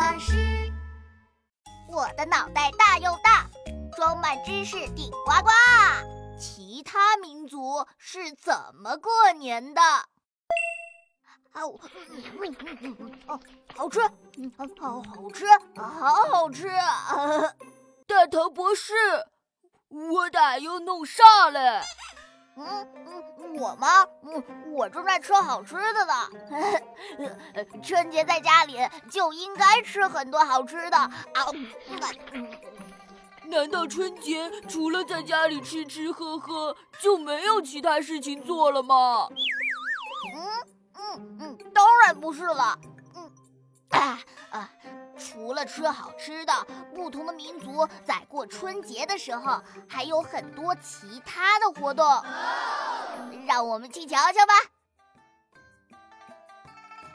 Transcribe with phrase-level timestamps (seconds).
[0.00, 0.72] 狗巴士。
[1.86, 3.46] 我的脑袋大又大，
[3.94, 5.50] 装满知识顶呱呱。
[6.38, 9.82] 其他民族是怎么过年的？
[11.52, 11.78] 哦，
[13.76, 14.00] 好吃，
[14.80, 15.44] 好好吃，
[15.76, 16.66] 好好吃。
[18.06, 18.94] 大头博士，
[19.88, 21.82] 我咋又弄啥了？
[22.56, 24.06] 嗯嗯，我吗？
[24.22, 26.14] 嗯，我正在吃好吃的呢。
[27.82, 28.78] 春节在家里
[29.10, 31.10] 就应该吃很多好吃的啊！
[33.44, 39.28] 难道春节除了在家里吃吃喝喝，就没有其他事情做了吗？
[40.34, 40.44] 嗯
[40.94, 42.78] 嗯嗯，当然不是了。
[43.16, 43.30] 嗯。
[45.30, 46.52] 除了吃好吃的，
[46.92, 52.04] 不同的民族在过春节的时候还有很多其他的活动，
[53.46, 54.54] 让我们去瞧瞧吧。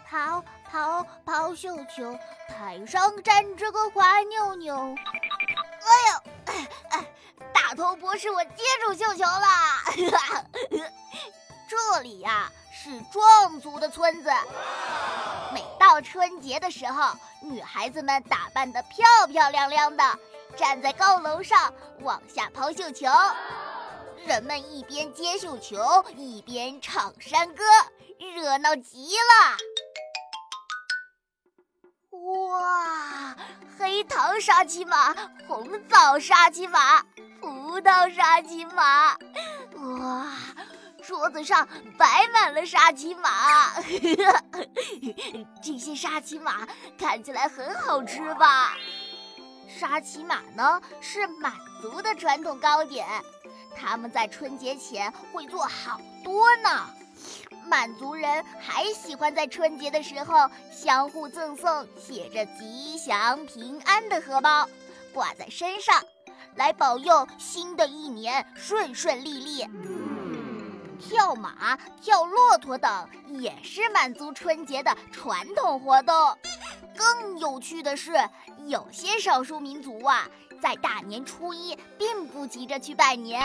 [0.08, 4.76] 跑跑跑绣球，台上站着个花妞妞。
[4.78, 7.06] 哎呦，哎，
[7.54, 9.48] 大头博士，我接住绣球了。
[11.68, 14.30] 这里呀是壮族的村子。
[15.96, 20.04] 到春节的时候，女孩子们打扮得漂漂亮亮的，
[20.58, 23.08] 站在高楼上往下抛绣球。
[24.26, 25.78] 人们一边接绣球，
[26.18, 27.64] 一边唱山歌，
[28.36, 29.58] 热闹极了。
[32.50, 33.34] 哇，
[33.80, 35.16] 黑糖沙琪玛，
[35.48, 37.02] 红枣沙琪玛，
[37.40, 39.16] 葡萄沙琪玛，
[39.78, 40.28] 哇！
[41.06, 41.68] 桌子上
[41.98, 43.74] 摆满了沙琪玛，
[45.62, 48.74] 这些沙琪玛看起来很好吃吧？
[49.68, 53.06] 沙琪玛呢是满族的传统糕点，
[53.76, 56.90] 他们在春节前会做好多呢。
[57.68, 64.70] 满族人还喜欢在春节的时候相互赠送写着吉祥平安的荷包，
[65.14, 66.04] 挂在身上，
[66.56, 69.68] 来保佑新的一年顺顺利利。
[70.98, 76.14] 跳马、跳骆驼等也是满族春节的传统活动。
[76.98, 78.14] 更有趣的是，
[78.68, 80.28] 有些少数民族啊，
[80.62, 83.42] 在大年初一并不急着去拜年，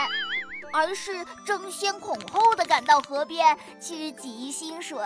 [0.72, 4.98] 而是争先恐后的赶到河边去集新水、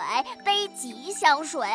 [0.43, 1.67] 背吉祥水，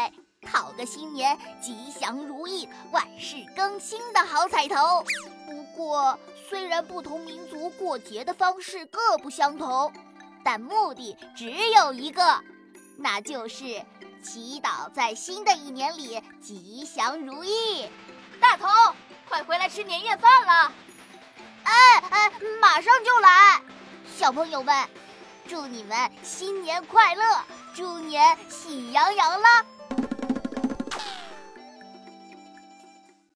[0.43, 5.05] 讨个新年吉祥如意、万事更新的好彩头。
[5.45, 6.17] 不过，
[6.49, 9.93] 虽然不同民族过节的方式各不相同。
[10.45, 12.41] 但目的只有一个，
[12.97, 13.85] 那就是
[14.23, 17.89] 祈祷在新的一年里吉祥如意。
[18.41, 18.67] 大头，
[19.29, 20.73] 快回来吃年夜饭了！
[21.65, 21.73] 哎
[22.11, 23.61] 哎，马上就来。
[24.17, 24.89] 小朋友们，
[25.47, 27.23] 祝你们新年快乐，
[27.75, 29.65] 猪年喜洋洋啦！